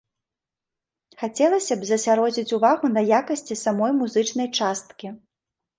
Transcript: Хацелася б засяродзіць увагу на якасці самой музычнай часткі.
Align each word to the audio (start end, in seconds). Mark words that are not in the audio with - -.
Хацелася 1.21 1.73
б 1.81 1.91
засяродзіць 1.91 2.55
увагу 2.59 2.93
на 2.97 3.01
якасці 3.19 3.61
самой 3.65 3.91
музычнай 4.03 4.47
часткі. 4.59 5.07